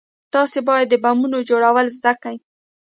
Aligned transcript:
تاسې 0.33 0.59
بايد 0.67 0.87
د 0.91 0.95
بمونو 1.03 1.37
جوړول 1.49 1.85
زده 1.97 2.13
كئ. 2.23 2.37